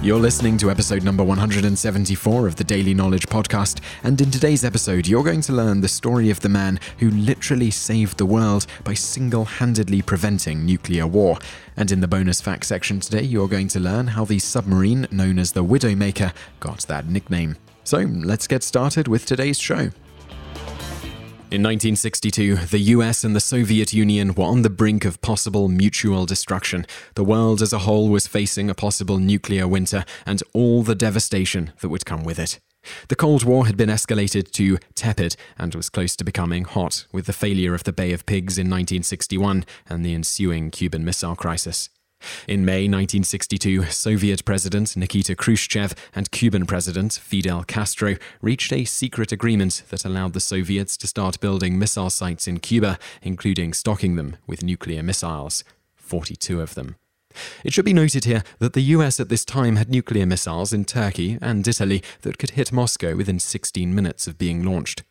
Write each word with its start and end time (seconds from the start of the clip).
You're 0.00 0.20
listening 0.20 0.56
to 0.58 0.70
episode 0.70 1.02
number 1.02 1.24
174 1.24 2.46
of 2.46 2.54
the 2.54 2.62
Daily 2.62 2.94
Knowledge 2.94 3.26
Podcast, 3.26 3.80
and 4.04 4.18
in 4.20 4.30
today's 4.30 4.64
episode, 4.64 5.08
you're 5.08 5.24
going 5.24 5.40
to 5.40 5.52
learn 5.52 5.80
the 5.80 5.88
story 5.88 6.30
of 6.30 6.38
the 6.38 6.48
man 6.48 6.78
who 6.98 7.10
literally 7.10 7.72
saved 7.72 8.16
the 8.16 8.24
world 8.24 8.64
by 8.84 8.94
single 8.94 9.44
handedly 9.44 10.00
preventing 10.00 10.64
nuclear 10.64 11.04
war. 11.04 11.38
And 11.76 11.90
in 11.90 12.00
the 12.00 12.06
bonus 12.06 12.40
fact 12.40 12.66
section 12.66 13.00
today, 13.00 13.22
you're 13.22 13.48
going 13.48 13.66
to 13.68 13.80
learn 13.80 14.06
how 14.06 14.24
the 14.24 14.38
submarine 14.38 15.08
known 15.10 15.36
as 15.36 15.50
the 15.50 15.64
Widowmaker 15.64 16.32
got 16.60 16.82
that 16.82 17.08
nickname. 17.08 17.56
So 17.82 17.98
let's 17.98 18.46
get 18.46 18.62
started 18.62 19.08
with 19.08 19.26
today's 19.26 19.58
show. 19.58 19.90
In 21.50 21.62
1962, 21.62 22.56
the 22.56 22.78
US 22.78 23.24
and 23.24 23.34
the 23.34 23.40
Soviet 23.40 23.94
Union 23.94 24.34
were 24.34 24.44
on 24.44 24.60
the 24.60 24.68
brink 24.68 25.06
of 25.06 25.22
possible 25.22 25.66
mutual 25.66 26.26
destruction. 26.26 26.84
The 27.14 27.24
world 27.24 27.62
as 27.62 27.72
a 27.72 27.78
whole 27.78 28.10
was 28.10 28.26
facing 28.26 28.68
a 28.68 28.74
possible 28.74 29.18
nuclear 29.18 29.66
winter 29.66 30.04
and 30.26 30.42
all 30.52 30.82
the 30.82 30.94
devastation 30.94 31.72
that 31.80 31.88
would 31.88 32.04
come 32.04 32.22
with 32.22 32.38
it. 32.38 32.60
The 33.08 33.16
Cold 33.16 33.44
War 33.44 33.64
had 33.64 33.78
been 33.78 33.88
escalated 33.88 34.50
to 34.52 34.76
tepid 34.94 35.36
and 35.56 35.74
was 35.74 35.88
close 35.88 36.16
to 36.16 36.24
becoming 36.24 36.64
hot 36.64 37.06
with 37.12 37.24
the 37.24 37.32
failure 37.32 37.74
of 37.74 37.84
the 37.84 37.94
Bay 37.94 38.12
of 38.12 38.26
Pigs 38.26 38.58
in 38.58 38.66
1961 38.66 39.64
and 39.88 40.04
the 40.04 40.12
ensuing 40.12 40.70
Cuban 40.70 41.02
Missile 41.02 41.34
Crisis. 41.34 41.88
In 42.48 42.64
May 42.64 42.88
1962, 42.88 43.84
Soviet 43.86 44.44
President 44.44 44.96
Nikita 44.96 45.34
Khrushchev 45.34 45.94
and 46.14 46.30
Cuban 46.30 46.66
President 46.66 47.12
Fidel 47.12 47.62
Castro 47.64 48.16
reached 48.40 48.72
a 48.72 48.84
secret 48.84 49.32
agreement 49.32 49.82
that 49.90 50.04
allowed 50.04 50.32
the 50.32 50.40
Soviets 50.40 50.96
to 50.96 51.06
start 51.06 51.40
building 51.40 51.78
missile 51.78 52.10
sites 52.10 52.48
in 52.48 52.58
Cuba, 52.58 52.98
including 53.22 53.72
stocking 53.72 54.16
them 54.16 54.36
with 54.46 54.62
nuclear 54.62 55.02
missiles 55.02 55.62
42 55.96 56.60
of 56.60 56.74
them. 56.74 56.96
It 57.62 57.72
should 57.72 57.84
be 57.84 57.92
noted 57.92 58.24
here 58.24 58.42
that 58.58 58.72
the 58.72 58.80
US 58.96 59.20
at 59.20 59.28
this 59.28 59.44
time 59.44 59.76
had 59.76 59.90
nuclear 59.90 60.26
missiles 60.26 60.72
in 60.72 60.84
Turkey 60.84 61.38
and 61.42 61.68
Italy 61.68 62.02
that 62.22 62.38
could 62.38 62.52
hit 62.52 62.72
Moscow 62.72 63.14
within 63.14 63.38
16 63.38 63.94
minutes 63.94 64.26
of 64.26 64.38
being 64.38 64.64
launched. 64.64 65.02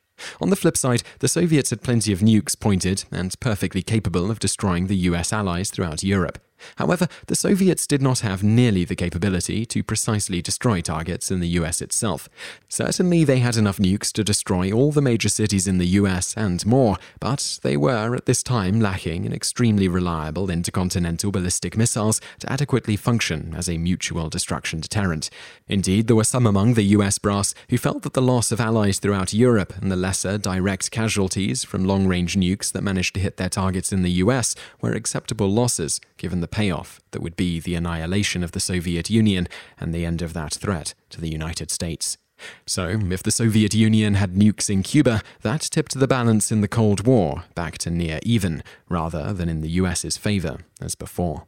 On 0.42 0.50
the 0.50 0.56
flip 0.56 0.76
side, 0.76 1.04
the 1.20 1.28
Soviets 1.28 1.70
had 1.70 1.84
plenty 1.84 2.12
of 2.12 2.22
nukes 2.22 2.60
pointed 2.60 3.06
and 3.12 3.40
perfectly 3.40 3.84
capable 3.84 4.32
of 4.32 4.40
destroying 4.40 4.88
the 4.88 4.98
US 4.98 5.32
allies 5.32 5.70
throughout 5.70 6.04
Europe. 6.04 6.40
However, 6.78 7.08
the 7.28 7.36
Soviets 7.36 7.88
did 7.88 8.02
not 8.02 8.20
have 8.20 8.44
nearly 8.44 8.86
the 8.86 8.96
capability 8.96 9.66
to 9.66 9.84
precisely 9.84 10.42
destroy 10.42 10.82
targets 10.82 11.32
in 11.32 11.40
the 11.40 11.48
US 11.60 11.82
itself. 11.82 12.30
Certainly, 12.70 13.24
they 13.24 13.40
had 13.40 13.58
enough 13.58 13.78
nukes 13.78 14.12
to 14.14 14.24
destroy 14.24 14.72
all 14.72 14.92
the 14.92 15.02
major 15.02 15.30
cities 15.30 15.68
in 15.68 15.78
the 15.78 15.88
US 15.88 16.34
and 16.36 16.66
more, 16.66 16.98
but 17.20 17.60
they 17.64 17.78
were 17.78 18.16
at 18.16 18.26
this 18.26 18.44
time 18.44 18.80
lacking 18.80 19.26
in 19.26 19.34
extremely 19.34 19.88
reliable 19.88 20.50
intercontinental 20.50 21.32
ballistic 21.32 21.78
missiles 21.78 22.22
to 22.40 22.52
adequately 22.52 22.96
function 22.96 23.54
as 23.56 23.70
a 23.70 23.78
mutual 23.78 24.30
destruction 24.30 24.80
deterrent. 24.80 25.30
Indeed, 25.68 26.08
there 26.08 26.16
were 26.16 26.24
some 26.24 26.46
among 26.46 26.74
the 26.74 26.84
US 26.98 27.18
brass 27.18 27.54
who 27.70 27.78
felt 27.78 28.04
that 28.04 28.14
the 28.14 28.22
loss 28.22 28.52
of 28.52 28.60
allies 28.60 29.00
throughout 29.00 29.34
Europe 29.34 29.74
and 29.82 29.92
the 29.92 29.96
lesser 29.96 30.38
direct 30.38 30.92
casualties 30.92 31.64
from 31.64 31.86
long 31.86 32.08
range 32.08 32.36
nukes 32.36 32.72
that 32.72 32.84
managed 32.84 33.14
to 33.16 33.22
hit 33.22 33.38
their 33.38 33.50
targets 33.50 33.92
in 33.92 34.04
the 34.04 34.12
US 34.24 34.56
were 34.82 34.94
acceptable 34.94 35.52
losses 35.52 36.00
given 36.18 36.42
the 36.42 36.47
the 36.48 36.56
payoff 36.56 37.02
that 37.12 37.22
would 37.22 37.36
be 37.36 37.60
the 37.60 37.76
annihilation 37.76 38.42
of 38.42 38.54
the 38.54 38.60
Soviet 38.62 39.10
Union 39.10 39.50
and 39.78 39.94
the 39.94 40.06
end 40.06 40.22
of 40.22 40.32
that 40.34 40.54
threat 40.54 40.94
to 41.10 41.20
the 41.20 41.30
United 41.30 41.70
States. 41.70 42.18
So, 42.66 43.00
if 43.12 43.22
the 43.22 43.32
Soviet 43.32 43.74
Union 43.74 44.14
had 44.14 44.36
nukes 44.36 44.70
in 44.70 44.82
Cuba, 44.84 45.22
that 45.42 45.62
tipped 45.62 46.00
the 46.00 46.08
balance 46.08 46.50
in 46.52 46.62
the 46.62 46.68
Cold 46.68 47.06
War 47.06 47.44
back 47.54 47.78
to 47.80 47.90
near 47.90 48.20
even, 48.24 48.64
rather 48.88 49.34
than 49.34 49.50
in 49.50 49.62
the 49.62 49.82
US's 49.82 50.16
favor, 50.16 50.60
as 50.80 50.96
before. 50.96 51.44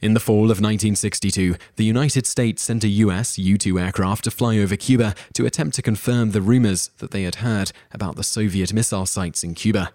In 0.00 0.14
the 0.14 0.20
fall 0.20 0.44
of 0.44 0.60
1962, 0.60 1.56
the 1.76 1.84
United 1.84 2.26
States 2.26 2.62
sent 2.62 2.84
a 2.84 2.88
US 2.88 3.38
U 3.38 3.58
2 3.58 3.80
aircraft 3.80 4.24
to 4.24 4.30
fly 4.30 4.58
over 4.58 4.76
Cuba 4.76 5.14
to 5.32 5.46
attempt 5.46 5.74
to 5.76 5.82
confirm 5.82 6.30
the 6.30 6.42
rumors 6.42 6.90
that 6.98 7.10
they 7.10 7.22
had 7.24 7.36
heard 7.36 7.72
about 7.90 8.14
the 8.14 8.22
Soviet 8.22 8.72
missile 8.72 9.06
sites 9.06 9.42
in 9.42 9.54
Cuba. 9.54 9.92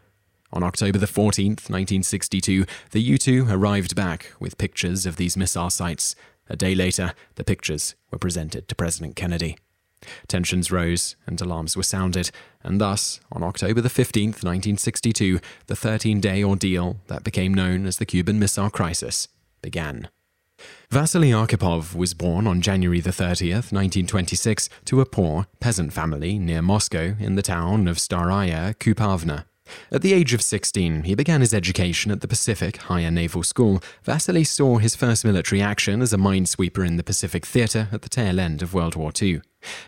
On 0.52 0.64
October 0.64 0.98
the 0.98 1.06
14th, 1.06 1.70
1962, 1.70 2.66
the 2.92 3.02
U 3.02 3.18
2 3.18 3.48
arrived 3.50 3.96
back 3.96 4.34
with 4.40 4.58
pictures 4.58 5.06
of 5.06 5.18
these 5.18 5.38
missile 5.38 5.70
sites. 5.70 6.16
A 6.50 6.56
day 6.56 6.74
later, 6.74 7.14
the 7.36 7.44
pictures 7.44 7.96
were 8.12 8.18
presented 8.18 8.68
to 8.68 8.76
President 8.76 9.16
Kennedy. 9.16 9.58
Tensions 10.28 10.72
rose 10.72 11.16
and 11.28 11.40
alarms 11.40 11.76
were 11.76 11.84
sounded, 11.84 12.32
and 12.64 12.80
thus, 12.80 13.20
on 13.32 13.44
October 13.44 13.82
the 13.82 13.90
15th, 13.90 14.44
1962, 14.44 15.40
the 15.68 15.76
13 15.76 16.20
day 16.20 16.44
ordeal 16.44 16.98
that 17.08 17.24
became 17.24 17.54
known 17.54 17.86
as 17.86 17.98
the 17.98 18.06
Cuban 18.06 18.40
Missile 18.40 18.70
Crisis 18.70 19.28
began. 19.62 20.10
Vasily 20.90 21.30
Arkhipov 21.30 21.96
was 21.96 22.14
born 22.14 22.48
on 22.48 22.62
January 22.62 23.00
the 23.00 23.12
30th, 23.12 23.72
1926, 23.72 24.70
to 24.86 25.00
a 25.00 25.06
poor 25.06 25.48
peasant 25.60 25.94
family 25.94 26.40
near 26.40 26.62
Moscow 26.62 27.16
in 27.20 27.36
the 27.36 27.42
town 27.42 27.88
of 27.88 27.98
Staraya 27.98 28.76
Kupavna. 28.76 29.46
At 29.92 30.02
the 30.02 30.14
age 30.14 30.34
of 30.34 30.42
16, 30.42 31.04
he 31.04 31.16
began 31.16 31.42
his 31.42 31.54
education 31.54 32.12
at 32.12 32.22
the 32.22 32.28
Pacific 32.28 32.78
Higher 32.78 33.12
Naval 33.12 33.44
School. 33.44 33.82
Vasily 34.04 34.44
saw 34.44 34.78
his 34.78 34.96
first 34.96 35.26
military 35.26 35.62
action 35.62 36.02
as 36.02 36.14
a 36.14 36.18
minesweeper 36.18 36.86
in 36.86 36.98
the 36.98 37.04
Pacific 37.04 37.46
Theatre 37.46 37.88
at 37.92 38.02
the 38.02 38.10
tail 38.10 38.40
end 38.40 38.62
of 38.62 38.74
World 38.74 38.96
War 38.96 39.12
II. 39.22 39.42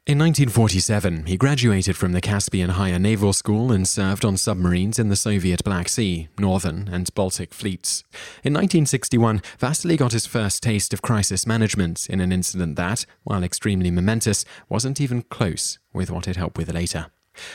In 0.06 0.18
1947, 0.18 1.28
he 1.28 1.38
graduated 1.38 1.96
from 1.96 2.12
the 2.12 2.20
Caspian 2.20 2.72
Higher 2.72 3.00
Naval 3.00 3.32
School 3.32 3.72
and 3.72 3.88
served 3.88 4.26
on 4.26 4.36
submarines 4.36 5.00
in 5.00 5.08
the 5.08 5.16
Soviet 5.16 5.64
Black 5.64 5.88
Sea, 5.88 6.28
Northern, 6.38 6.90
and 6.90 7.14
Baltic 7.16 7.54
fleets. 7.54 8.04
In 8.44 8.54
1961, 8.54 9.42
Vasily 9.60 9.96
got 9.96 10.12
his 10.12 10.26
first 10.26 10.62
taste 10.62 10.94
of 10.94 11.02
crisis 11.02 11.48
management 11.48 12.10
in 12.10 12.20
an 12.20 12.34
incident 12.34 12.76
that, 12.76 13.06
while 13.24 13.44
extremely 13.44 13.92
momentous, 13.92 14.44
wasn't 14.68 15.00
even 15.00 15.22
close 15.22 15.80
with 15.94 16.12
what 16.12 16.28
it 16.28 16.36
helped 16.36 16.58
with 16.58 16.74
later. 16.74 17.08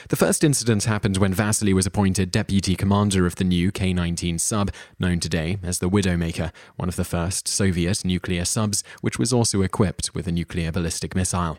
The 0.09 0.17
first 0.17 0.45
incident 0.45 0.85
happened 0.85 1.19
when 1.19 1.35
Vasily 1.35 1.75
was 1.75 1.87
appointed 1.87 2.31
deputy 2.31 2.77
commander 2.77 3.27
of 3.27 3.37
the 3.37 3.45
new 3.45 3.71
K 3.73 3.93
19 3.93 4.39
sub, 4.39 4.71
known 4.99 5.21
today 5.21 5.59
as 5.63 5.79
the 5.79 5.91
Widowmaker, 5.91 6.53
one 6.77 6.89
of 6.89 6.97
the 6.97 7.05
first 7.05 7.49
Soviet 7.49 8.05
nuclear 8.05 8.45
subs, 8.45 8.83
which 9.01 9.19
was 9.19 9.33
also 9.33 9.63
equipped 9.63 10.15
with 10.15 10.27
a 10.27 10.33
nuclear 10.33 10.73
ballistic 10.73 11.15
missile. 11.15 11.59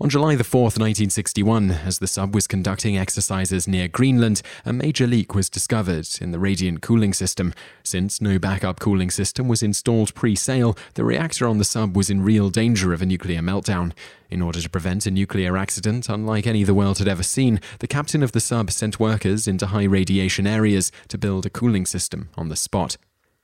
On 0.00 0.08
July 0.08 0.36
4, 0.36 0.62
1961, 0.62 1.70
as 1.70 1.98
the 1.98 2.06
sub 2.06 2.34
was 2.34 2.46
conducting 2.46 2.96
exercises 2.96 3.68
near 3.68 3.88
Greenland, 3.88 4.42
a 4.64 4.72
major 4.72 5.06
leak 5.06 5.34
was 5.34 5.50
discovered 5.50 6.08
in 6.20 6.30
the 6.30 6.38
radiant 6.38 6.82
cooling 6.82 7.12
system. 7.12 7.52
Since 7.82 8.20
no 8.20 8.38
backup 8.38 8.80
cooling 8.80 9.10
system 9.10 9.48
was 9.48 9.62
installed 9.62 10.14
pre 10.14 10.34
sale, 10.34 10.76
the 10.94 11.04
reactor 11.04 11.46
on 11.46 11.58
the 11.58 11.64
sub 11.64 11.96
was 11.96 12.10
in 12.10 12.22
real 12.22 12.50
danger 12.50 12.92
of 12.92 13.02
a 13.02 13.06
nuclear 13.06 13.40
meltdown. 13.40 13.92
In 14.30 14.42
order 14.42 14.60
to 14.60 14.70
prevent 14.70 15.06
a 15.06 15.10
nuclear 15.10 15.56
accident 15.56 16.08
unlike 16.08 16.46
any 16.46 16.64
the 16.64 16.74
world 16.74 16.98
had 16.98 17.08
ever 17.08 17.22
seen, 17.22 17.60
the 17.80 17.86
captain 17.86 18.22
of 18.22 18.32
the 18.32 18.40
sub 18.40 18.70
sent 18.70 19.00
workers 19.00 19.48
into 19.48 19.66
high 19.66 19.84
radiation 19.84 20.46
areas 20.46 20.92
to 21.08 21.18
build 21.18 21.46
a 21.46 21.50
cooling 21.50 21.86
system 21.86 22.28
on 22.36 22.48
the 22.48 22.56
spot. 22.56 22.96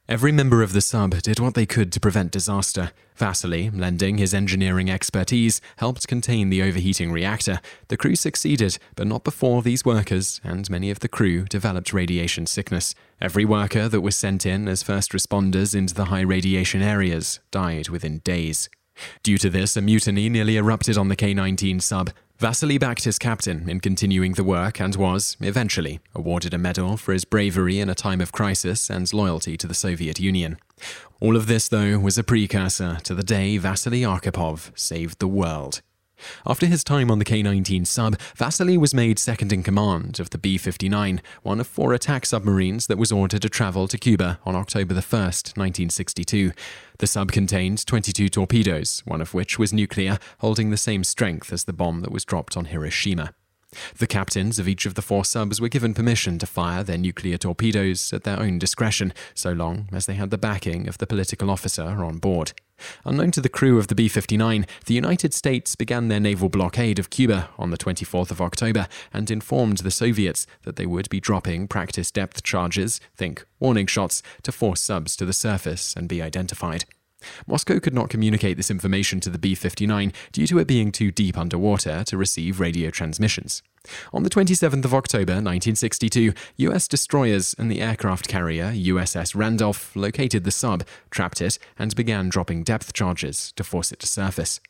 Every 0.06 0.32
member 0.32 0.62
of 0.62 0.74
the 0.74 0.82
sub 0.82 1.22
did 1.22 1.40
what 1.40 1.54
they 1.54 1.64
could 1.64 1.90
to 1.92 2.00
prevent 2.00 2.30
disaster. 2.30 2.90
Vasily, 3.16 3.70
lending 3.70 4.18
his 4.18 4.34
engineering 4.34 4.90
expertise, 4.90 5.62
helped 5.78 6.06
contain 6.06 6.50
the 6.50 6.60
overheating 6.62 7.10
reactor. 7.10 7.58
The 7.88 7.96
crew 7.96 8.14
succeeded, 8.14 8.76
but 8.96 9.06
not 9.06 9.24
before 9.24 9.62
these 9.62 9.82
workers 9.82 10.42
and 10.44 10.68
many 10.68 10.90
of 10.90 11.00
the 11.00 11.08
crew 11.08 11.46
developed 11.46 11.94
radiation 11.94 12.44
sickness. 12.44 12.94
Every 13.18 13.46
worker 13.46 13.88
that 13.88 14.02
was 14.02 14.14
sent 14.14 14.44
in 14.44 14.68
as 14.68 14.82
first 14.82 15.12
responders 15.12 15.74
into 15.74 15.94
the 15.94 16.06
high 16.06 16.20
radiation 16.20 16.82
areas 16.82 17.40
died 17.50 17.88
within 17.88 18.18
days. 18.18 18.68
Due 19.22 19.38
to 19.38 19.48
this, 19.48 19.74
a 19.74 19.80
mutiny 19.80 20.28
nearly 20.28 20.58
erupted 20.58 20.98
on 20.98 21.08
the 21.08 21.16
K 21.16 21.32
19 21.32 21.80
sub. 21.80 22.10
Vasily 22.38 22.78
backed 22.78 23.04
his 23.04 23.18
captain 23.18 23.68
in 23.70 23.78
continuing 23.78 24.32
the 24.32 24.42
work 24.42 24.80
and 24.80 24.96
was, 24.96 25.36
eventually, 25.40 26.00
awarded 26.16 26.52
a 26.52 26.58
medal 26.58 26.96
for 26.96 27.12
his 27.12 27.24
bravery 27.24 27.78
in 27.78 27.88
a 27.88 27.94
time 27.94 28.20
of 28.20 28.32
crisis 28.32 28.90
and 28.90 29.12
loyalty 29.12 29.56
to 29.56 29.68
the 29.68 29.74
Soviet 29.74 30.18
Union. 30.18 30.58
All 31.20 31.36
of 31.36 31.46
this, 31.46 31.68
though, 31.68 31.96
was 32.00 32.18
a 32.18 32.24
precursor 32.24 32.98
to 33.04 33.14
the 33.14 33.22
day 33.22 33.56
Vasily 33.56 34.02
Arkhipov 34.02 34.76
saved 34.76 35.20
the 35.20 35.28
world. 35.28 35.80
After 36.46 36.66
his 36.66 36.84
time 36.84 37.10
on 37.10 37.18
the 37.18 37.24
K 37.24 37.42
19 37.42 37.84
sub, 37.84 38.18
Vasily 38.36 38.76
was 38.76 38.94
made 38.94 39.18
second 39.18 39.52
in 39.52 39.62
command 39.62 40.20
of 40.20 40.30
the 40.30 40.38
B 40.38 40.58
59, 40.58 41.20
one 41.42 41.60
of 41.60 41.66
four 41.66 41.92
attack 41.92 42.26
submarines 42.26 42.86
that 42.86 42.98
was 42.98 43.12
ordered 43.12 43.42
to 43.42 43.48
travel 43.48 43.88
to 43.88 43.98
Cuba 43.98 44.38
on 44.44 44.54
October 44.54 44.94
1, 44.94 45.02
1962. 45.02 46.52
The 46.98 47.06
sub 47.06 47.32
contained 47.32 47.84
22 47.86 48.28
torpedoes, 48.28 49.02
one 49.04 49.20
of 49.20 49.34
which 49.34 49.58
was 49.58 49.72
nuclear, 49.72 50.18
holding 50.38 50.70
the 50.70 50.76
same 50.76 51.04
strength 51.04 51.52
as 51.52 51.64
the 51.64 51.72
bomb 51.72 52.00
that 52.00 52.12
was 52.12 52.24
dropped 52.24 52.56
on 52.56 52.66
Hiroshima. 52.66 53.34
The 53.98 54.06
captains 54.06 54.58
of 54.58 54.68
each 54.68 54.86
of 54.86 54.94
the 54.94 55.02
four 55.02 55.24
subs 55.24 55.60
were 55.60 55.68
given 55.68 55.94
permission 55.94 56.38
to 56.38 56.46
fire 56.46 56.84
their 56.84 56.98
nuclear 56.98 57.36
torpedoes 57.36 58.12
at 58.12 58.24
their 58.24 58.38
own 58.38 58.58
discretion, 58.58 59.12
so 59.34 59.52
long 59.52 59.88
as 59.92 60.06
they 60.06 60.14
had 60.14 60.30
the 60.30 60.38
backing 60.38 60.88
of 60.88 60.98
the 60.98 61.06
political 61.06 61.50
officer 61.50 61.82
on 61.82 62.18
board. 62.18 62.52
Unknown 63.04 63.30
to 63.32 63.40
the 63.40 63.48
crew 63.48 63.78
of 63.78 63.88
the 63.88 63.94
B 63.94 64.08
59, 64.08 64.66
the 64.86 64.94
United 64.94 65.32
States 65.34 65.76
began 65.76 66.08
their 66.08 66.20
naval 66.20 66.48
blockade 66.48 66.98
of 66.98 67.10
Cuba 67.10 67.48
on 67.58 67.70
the 67.70 67.78
24th 67.78 68.30
of 68.30 68.40
October 68.40 68.88
and 69.12 69.30
informed 69.30 69.78
the 69.78 69.90
Soviets 69.90 70.46
that 70.62 70.76
they 70.76 70.86
would 70.86 71.08
be 71.08 71.20
dropping 71.20 71.68
practice 71.68 72.10
depth 72.10 72.42
charges, 72.42 73.00
think 73.16 73.44
warning 73.60 73.86
shots, 73.86 74.22
to 74.42 74.52
force 74.52 74.80
subs 74.80 75.16
to 75.16 75.24
the 75.24 75.32
surface 75.32 75.94
and 75.96 76.08
be 76.08 76.20
identified. 76.20 76.84
Moscow 77.46 77.80
could 77.80 77.94
not 77.94 78.10
communicate 78.10 78.56
this 78.56 78.70
information 78.70 79.20
to 79.20 79.30
the 79.30 79.38
B 79.38 79.54
59 79.54 80.12
due 80.32 80.46
to 80.46 80.58
it 80.58 80.66
being 80.66 80.92
too 80.92 81.10
deep 81.10 81.38
underwater 81.38 82.04
to 82.04 82.16
receive 82.16 82.60
radio 82.60 82.90
transmissions. 82.90 83.62
On 84.12 84.22
the 84.22 84.30
27th 84.30 84.84
of 84.84 84.94
October 84.94 85.34
1962, 85.34 86.32
US 86.56 86.88
destroyers 86.88 87.54
and 87.58 87.70
the 87.70 87.80
aircraft 87.80 88.28
carrier 88.28 88.72
USS 88.72 89.34
Randolph 89.34 89.94
located 89.94 90.44
the 90.44 90.50
sub, 90.50 90.84
trapped 91.10 91.40
it, 91.40 91.58
and 91.78 91.94
began 91.94 92.28
dropping 92.28 92.62
depth 92.62 92.92
charges 92.92 93.52
to 93.56 93.64
force 93.64 93.92
it 93.92 94.00
to 94.00 94.06
surface. 94.06 94.60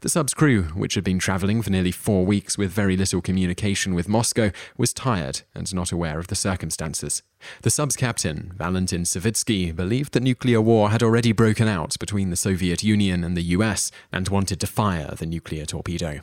The 0.00 0.08
sub's 0.08 0.34
crew, 0.34 0.64
which 0.74 0.94
had 0.94 1.04
been 1.04 1.18
travelling 1.18 1.62
for 1.62 1.70
nearly 1.70 1.92
four 1.92 2.26
weeks 2.26 2.58
with 2.58 2.70
very 2.70 2.96
little 2.96 3.22
communication 3.22 3.94
with 3.94 4.08
Moscow, 4.08 4.50
was 4.76 4.92
tired 4.92 5.42
and 5.54 5.72
not 5.74 5.92
aware 5.92 6.18
of 6.18 6.26
the 6.26 6.34
circumstances. 6.34 7.22
The 7.62 7.70
sub's 7.70 7.96
captain, 7.96 8.52
Valentin 8.56 9.02
Savitsky, 9.02 9.74
believed 9.74 10.12
that 10.12 10.22
nuclear 10.22 10.60
war 10.60 10.90
had 10.90 11.02
already 11.02 11.32
broken 11.32 11.68
out 11.68 11.98
between 11.98 12.30
the 12.30 12.36
Soviet 12.36 12.82
Union 12.82 13.24
and 13.24 13.36
the 13.36 13.56
US 13.56 13.90
and 14.12 14.28
wanted 14.28 14.60
to 14.60 14.66
fire 14.66 15.14
the 15.16 15.26
nuclear 15.26 15.64
torpedo. 15.64 16.20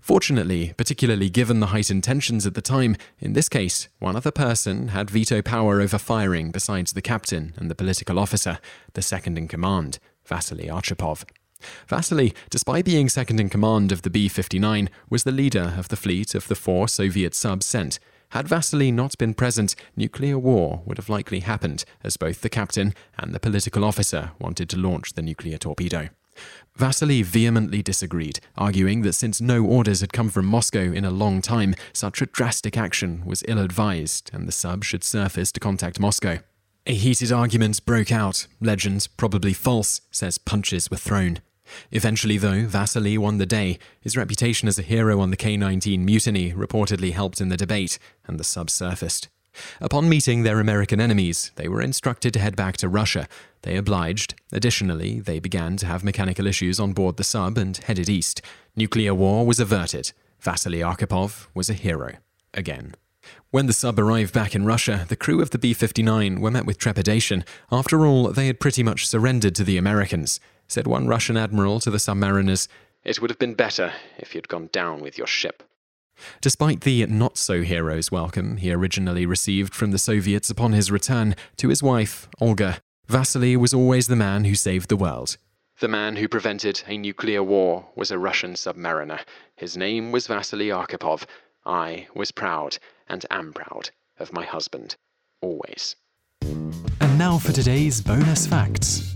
Fortunately, 0.00 0.72
particularly 0.76 1.30
given 1.30 1.60
the 1.60 1.68
heightened 1.68 2.04
tensions 2.04 2.46
at 2.46 2.54
the 2.54 2.62
time, 2.62 2.96
in 3.18 3.32
this 3.32 3.48
case, 3.48 3.88
one 3.98 4.16
other 4.16 4.30
person 4.30 4.88
had 4.88 5.10
veto 5.10 5.42
power 5.42 5.80
over 5.80 5.98
firing 5.98 6.50
besides 6.50 6.92
the 6.92 7.02
captain 7.02 7.54
and 7.56 7.70
the 7.70 7.74
political 7.74 8.18
officer, 8.18 8.58
the 8.94 9.02
second 9.02 9.38
in 9.38 9.48
command, 9.48 9.98
Vasily 10.24 10.66
Arkhipov. 10.66 11.24
Vasily, 11.88 12.34
despite 12.50 12.84
being 12.84 13.08
second 13.08 13.40
in 13.40 13.48
command 13.48 13.90
of 13.90 14.02
the 14.02 14.10
B 14.10 14.28
59, 14.28 14.88
was 15.10 15.24
the 15.24 15.32
leader 15.32 15.74
of 15.76 15.88
the 15.88 15.96
fleet 15.96 16.34
of 16.34 16.48
the 16.48 16.54
four 16.54 16.88
Soviet 16.88 17.34
subs 17.34 17.66
sent. 17.66 17.98
Had 18.32 18.46
Vasily 18.46 18.92
not 18.92 19.16
been 19.16 19.32
present, 19.32 19.74
nuclear 19.96 20.38
war 20.38 20.82
would 20.84 20.98
have 20.98 21.08
likely 21.08 21.40
happened, 21.40 21.84
as 22.04 22.16
both 22.16 22.42
the 22.42 22.50
captain 22.50 22.94
and 23.16 23.34
the 23.34 23.40
political 23.40 23.84
officer 23.84 24.32
wanted 24.38 24.68
to 24.68 24.78
launch 24.78 25.14
the 25.14 25.22
nuclear 25.22 25.56
torpedo. 25.56 26.10
Vasily 26.76 27.22
vehemently 27.22 27.82
disagreed, 27.82 28.38
arguing 28.56 29.02
that 29.02 29.14
since 29.14 29.40
no 29.40 29.64
orders 29.64 30.00
had 30.00 30.12
come 30.12 30.28
from 30.28 30.46
Moscow 30.46 30.92
in 30.92 31.04
a 31.04 31.10
long 31.10 31.42
time, 31.42 31.74
such 31.92 32.22
a 32.22 32.26
drastic 32.26 32.76
action 32.76 33.24
was 33.26 33.42
ill 33.48 33.58
advised 33.58 34.30
and 34.32 34.46
the 34.46 34.52
sub 34.52 34.84
should 34.84 35.02
surface 35.02 35.50
to 35.52 35.60
contact 35.60 35.98
Moscow. 35.98 36.38
A 36.86 36.94
heated 36.94 37.32
argument 37.32 37.84
broke 37.84 38.12
out. 38.12 38.46
Legend, 38.60 39.08
probably 39.16 39.52
false, 39.52 40.00
says 40.10 40.38
punches 40.38 40.90
were 40.90 40.96
thrown. 40.96 41.40
Eventually, 41.90 42.38
though, 42.38 42.64
Vasily 42.64 43.18
won 43.18 43.38
the 43.38 43.44
day. 43.44 43.78
His 44.00 44.16
reputation 44.16 44.68
as 44.68 44.78
a 44.78 44.82
hero 44.82 45.20
on 45.20 45.30
the 45.30 45.36
K 45.36 45.56
19 45.56 46.04
mutiny 46.04 46.52
reportedly 46.52 47.12
helped 47.12 47.40
in 47.40 47.48
the 47.48 47.56
debate, 47.56 47.98
and 48.26 48.38
the 48.40 48.44
sub 48.44 48.70
surfaced. 48.70 49.28
Upon 49.80 50.08
meeting 50.08 50.42
their 50.42 50.60
American 50.60 51.00
enemies, 51.00 51.52
they 51.56 51.68
were 51.68 51.82
instructed 51.82 52.32
to 52.32 52.40
head 52.40 52.56
back 52.56 52.76
to 52.78 52.88
Russia. 52.88 53.28
They 53.62 53.76
obliged. 53.76 54.34
Additionally, 54.52 55.20
they 55.20 55.38
began 55.38 55.76
to 55.78 55.86
have 55.86 56.04
mechanical 56.04 56.46
issues 56.46 56.78
on 56.78 56.92
board 56.92 57.16
the 57.16 57.24
sub 57.24 57.58
and 57.58 57.76
headed 57.76 58.08
east. 58.08 58.40
Nuclear 58.76 59.14
war 59.14 59.46
was 59.46 59.60
averted. 59.60 60.12
Vasily 60.40 60.78
Arkhipov 60.78 61.46
was 61.54 61.68
a 61.68 61.74
hero. 61.74 62.16
Again. 62.54 62.94
When 63.50 63.66
the 63.66 63.72
sub 63.72 63.98
arrived 63.98 64.32
back 64.32 64.54
in 64.54 64.64
Russia, 64.64 65.04
the 65.08 65.16
crew 65.16 65.42
of 65.42 65.50
the 65.50 65.58
B 65.58 65.74
59 65.74 66.40
were 66.40 66.50
met 66.50 66.64
with 66.64 66.78
trepidation. 66.78 67.44
After 67.70 68.06
all, 68.06 68.28
they 68.28 68.46
had 68.46 68.60
pretty 68.60 68.82
much 68.82 69.06
surrendered 69.06 69.54
to 69.56 69.64
the 69.64 69.76
Americans 69.76 70.40
said 70.68 70.86
one 70.86 71.08
Russian 71.08 71.36
admiral 71.36 71.80
to 71.80 71.90
the 71.90 71.98
submariners, 71.98 72.68
It 73.02 73.20
would 73.20 73.30
have 73.30 73.38
been 73.38 73.54
better 73.54 73.94
if 74.18 74.34
you'd 74.34 74.48
gone 74.48 74.68
down 74.70 75.00
with 75.00 75.16
your 75.16 75.26
ship. 75.26 75.62
Despite 76.40 76.82
the 76.82 77.06
not 77.06 77.36
so 77.36 77.62
hero's 77.62 78.10
welcome 78.10 78.56
he 78.58 78.72
originally 78.72 79.26
received 79.26 79.74
from 79.74 79.90
the 79.90 79.98
Soviets 79.98 80.50
upon 80.50 80.72
his 80.72 80.90
return 80.90 81.34
to 81.56 81.68
his 81.68 81.82
wife, 81.82 82.28
Olga, 82.40 82.78
Vasily 83.06 83.56
was 83.56 83.72
always 83.72 84.06
the 84.06 84.16
man 84.16 84.44
who 84.44 84.54
saved 84.54 84.88
the 84.88 84.96
world. 84.96 85.36
The 85.80 85.88
man 85.88 86.16
who 86.16 86.28
prevented 86.28 86.82
a 86.86 86.98
nuclear 86.98 87.42
war 87.42 87.86
was 87.94 88.10
a 88.10 88.18
Russian 88.18 88.54
submariner. 88.54 89.20
His 89.56 89.76
name 89.76 90.10
was 90.10 90.26
Vasily 90.26 90.68
Arkhipov. 90.68 91.24
I 91.64 92.08
was 92.14 92.32
proud, 92.32 92.78
and 93.08 93.24
am 93.30 93.52
proud, 93.52 93.90
of 94.18 94.32
my 94.32 94.44
husband. 94.44 94.96
Always. 95.40 95.94
And 96.42 97.16
now 97.18 97.38
for 97.38 97.52
today's 97.52 98.00
bonus 98.00 98.46
facts. 98.46 99.07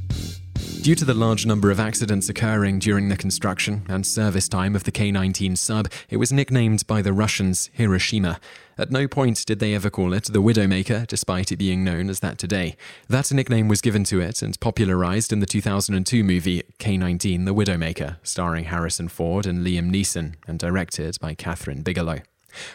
Due 0.82 0.96
to 0.96 1.04
the 1.04 1.14
large 1.14 1.46
number 1.46 1.70
of 1.70 1.78
accidents 1.78 2.28
occurring 2.28 2.80
during 2.80 3.08
the 3.08 3.16
construction 3.16 3.86
and 3.88 4.04
service 4.04 4.48
time 4.48 4.74
of 4.74 4.82
the 4.82 4.90
K 4.90 5.12
19 5.12 5.54
sub, 5.54 5.88
it 6.10 6.16
was 6.16 6.32
nicknamed 6.32 6.84
by 6.88 7.00
the 7.00 7.12
Russians 7.12 7.70
Hiroshima. 7.72 8.40
At 8.76 8.90
no 8.90 9.06
point 9.06 9.46
did 9.46 9.60
they 9.60 9.76
ever 9.76 9.90
call 9.90 10.12
it 10.12 10.24
the 10.24 10.42
Widowmaker, 10.42 11.06
despite 11.06 11.52
it 11.52 11.58
being 11.58 11.84
known 11.84 12.10
as 12.10 12.18
that 12.18 12.36
today. 12.36 12.76
That 13.08 13.32
nickname 13.32 13.68
was 13.68 13.80
given 13.80 14.02
to 14.04 14.20
it 14.20 14.42
and 14.42 14.58
popularized 14.58 15.32
in 15.32 15.38
the 15.38 15.46
2002 15.46 16.24
movie 16.24 16.64
K 16.78 16.96
19 16.96 17.44
The 17.44 17.54
Widowmaker, 17.54 18.16
starring 18.24 18.64
Harrison 18.64 19.06
Ford 19.06 19.46
and 19.46 19.64
Liam 19.64 19.88
Neeson, 19.88 20.34
and 20.48 20.58
directed 20.58 21.16
by 21.20 21.36
Kathryn 21.36 21.84
Bigelow. 21.84 22.22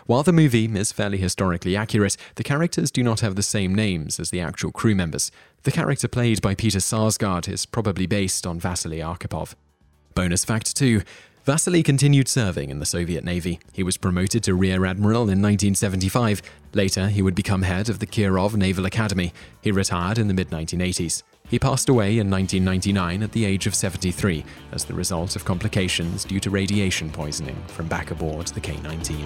While 0.06 0.24
the 0.24 0.34
movie 0.34 0.66
is 0.66 0.92
fairly 0.92 1.18
historically 1.18 1.76
accurate, 1.76 2.18
the 2.36 2.44
characters 2.44 2.92
do 2.92 3.04
not 3.04 3.22
have 3.22 3.36
the 3.36 3.44
same 3.44 3.74
names 3.74 4.20
as 4.20 4.30
the 4.30 4.42
actual 4.42 4.72
crew 4.72 4.96
members. 4.96 5.32
The 5.64 5.72
character 5.72 6.08
played 6.08 6.42
by 6.42 6.56
Peter 6.56 6.80
Sarsgaard 6.80 7.48
is 7.48 7.66
probably 7.66 8.06
based 8.06 8.48
on 8.48 8.60
Vasily 8.60 9.00
Arkhipov. 9.00 9.54
Bonus 10.14 10.46
fact 10.46 10.76
2 10.76 11.02
Vasily 11.48 11.82
continued 11.82 12.28
serving 12.28 12.70
in 12.70 12.80
the 12.80 12.86
Soviet 12.86 13.24
Navy. 13.24 13.62
He 13.72 13.82
was 13.82 13.96
promoted 13.96 14.44
to 14.44 14.54
Rear 14.54 14.86
Admiral 14.86 15.30
in 15.30 15.42
1975. 15.42 16.42
Later, 16.74 17.08
he 17.08 17.22
would 17.22 17.36
become 17.36 17.62
head 17.62 17.88
of 17.88 18.00
the 18.00 18.06
Kirov 18.06 18.56
Naval 18.58 18.86
Academy. 18.86 19.32
He 19.62 19.72
retired 19.72 20.18
in 20.18 20.28
the 20.28 20.34
mid 20.34 20.50
1980s. 20.50 21.24
He 21.50 21.58
passed 21.58 21.88
away 21.88 22.18
in 22.18 22.30
1999 22.30 23.24
at 23.24 23.32
the 23.32 23.46
age 23.46 23.66
of 23.66 23.76
73 23.76 24.44
as 24.74 24.84
the 24.84 24.94
result 24.94 25.38
of 25.38 25.46
complications 25.46 26.26
due 26.26 26.42
to 26.42 26.50
radiation 26.50 27.10
poisoning 27.10 27.56
from 27.68 27.88
back 27.88 28.12
aboard 28.12 28.48
the 28.48 28.60
K 28.60 28.76
19. 28.84 29.26